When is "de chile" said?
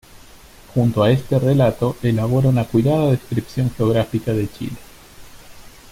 4.33-4.77